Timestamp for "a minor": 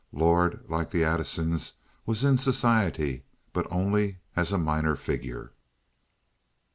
4.51-4.95